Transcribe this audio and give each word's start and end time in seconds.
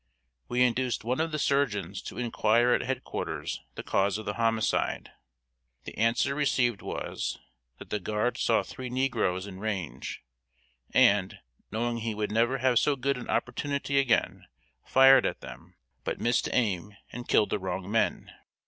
We 0.47 0.63
induced 0.63 1.03
one 1.03 1.19
of 1.21 1.31
the 1.31 1.37
surgeons 1.37 2.01
to 2.05 2.17
inquire 2.17 2.71
at 2.73 2.81
head 2.81 3.03
quarters 3.03 3.61
the 3.75 3.83
cause 3.83 4.17
of 4.17 4.25
the 4.25 4.33
homicide. 4.33 5.11
The 5.83 5.95
answer 5.95 6.33
received 6.33 6.81
was, 6.81 7.37
that 7.77 7.91
the 7.91 7.99
guard 7.99 8.39
saw 8.39 8.63
three 8.63 8.89
negroes 8.89 9.45
in 9.45 9.59
range, 9.59 10.23
and, 10.89 11.37
knowing 11.69 11.97
he 11.97 12.15
would 12.15 12.31
never 12.31 12.57
have 12.57 12.79
so 12.79 12.95
good 12.95 13.15
an 13.15 13.29
opportunity 13.29 13.99
again, 13.99 14.47
fired 14.83 15.23
at 15.27 15.41
them, 15.41 15.75
but 16.03 16.19
missed 16.19 16.49
aim 16.51 16.97
and 17.11 17.27
killed 17.27 17.51
the 17.51 17.59
wrong 17.59 17.91
men! 17.91 18.31